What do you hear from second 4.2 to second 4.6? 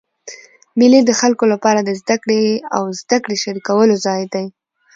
دئ.